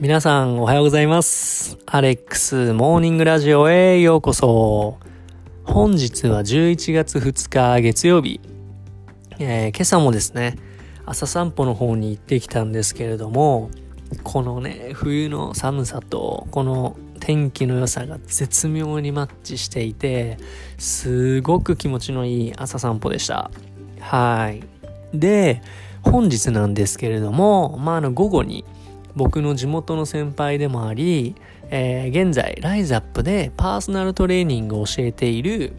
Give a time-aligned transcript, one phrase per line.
[0.00, 1.76] 皆さんおはようございます。
[1.84, 4.96] アレックスモーニングラジオへようこそ。
[5.62, 8.40] 本日は11月2日月曜日。
[9.38, 10.56] えー今朝もですね、
[11.04, 13.68] 朝散歩の方に行ってきたんですけれども、
[14.24, 20.38] このね、冬の寒さと、この天気の良さが絶妙にマッチしていて、
[20.78, 23.50] すごく気持ちのいい朝散歩でした。
[24.00, 24.62] はい。
[25.12, 25.60] で、
[26.00, 28.64] 本日なんですけれども、まあ、あの午後に
[29.14, 31.34] 僕の地元の先輩でもあり、
[31.70, 35.72] えー現在ライズアップでパーソナルトレーニングを教えている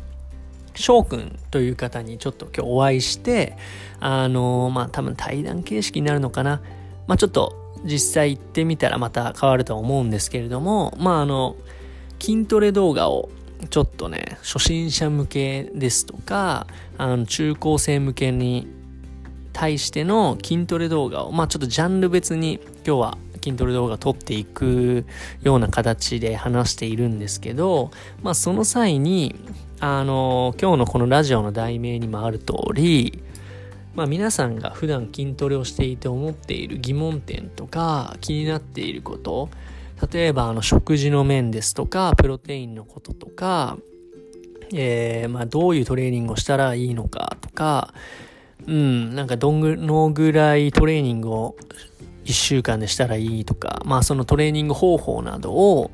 [0.74, 3.58] 翔くんという方にちょっと今日お会いして、
[4.00, 6.62] あのまあ多分対談形式になるのかな。
[7.08, 11.56] まあちょっと実際行ってみたらまた変わるとは思うんですけれども、まああの、
[12.20, 13.30] 筋トレ動画を
[13.70, 16.68] ちょっとね、初心者向けですとか、
[16.98, 18.68] あの中高生向けに
[19.62, 25.06] 対しての筋トレ動画を、まあちょっとジャンル別に今日は筋トレ動画を撮っていく
[25.44, 27.92] ような形で話しているんですけど、
[28.24, 29.36] まあその際に、
[29.80, 33.22] あの、今日のこのラジオの題名にもある通り、
[33.94, 39.50] まあ皆さんが普段筋トレをしていて思っている疑問点とか気になっていること、
[40.12, 43.78] 例えばあの食事の面ですとか、プロテインのこととか、
[44.74, 47.94] えーまあどういうトレーニングをしたらいいのかとか、
[48.68, 51.56] うん、なんかどんぐのぐらいトレーニングを
[52.26, 55.92] 1週間でしたらいいとか、まあそのトレーニング方法などを、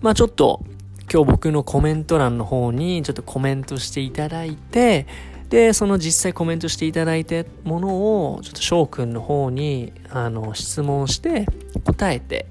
[0.00, 0.64] まあちょっと
[1.12, 5.06] 今日僕のコメント欄の方にちょっとコメントしていただいて、
[5.48, 7.88] で、その実際コメントしていただいたもの
[8.34, 11.46] を、ちょっと翔くんの方に、あの、質問して
[11.84, 12.46] 答えて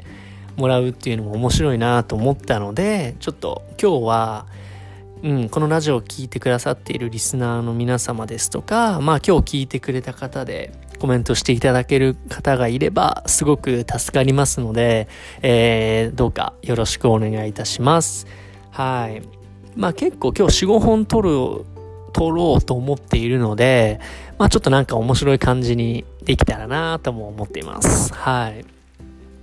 [0.55, 4.45] もらうっていうのも面白いなと思ったので、ちょっと今日は、
[5.23, 15.07] うん、このラジオを聴いてくださっているリスナーの皆様ですとか、まあ今日聞いてくれた方でコメントしていただける方がいればすごく助かりますので、
[15.41, 18.27] えーどうかよろしくお願いいたします。
[18.71, 19.21] はい。
[19.75, 21.65] まあ結構今日4、5本撮る、
[22.13, 23.99] 撮ろうと思っているので、
[24.37, 28.13] まあちょっとなんか面白い感じにできたらなとも思っています。
[28.13, 28.65] はい。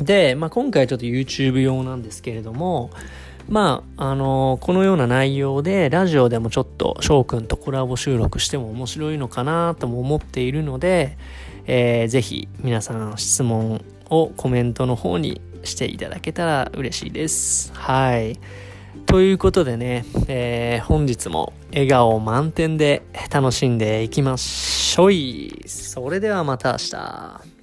[0.03, 2.91] で、まあ今回ちょっと YouTube 用なんですけれども、
[3.49, 11.17] まあ、あのこのような内容で、ラジオでもちょっと翔くんとコラボ収録しても面白いのかなとも思っているので、
[11.67, 17.73] えーぜひ皆さん質問をコメントの方にしていただけたら嬉しいです。
[17.75, 18.39] はい。
[19.07, 25.63] ということでね、えー本日も笑顔満点で楽しんでいきましょい。
[25.67, 27.62] それではまた明日。